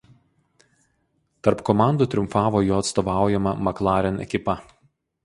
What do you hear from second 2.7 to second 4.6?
atstovaujama McLaren ekipa.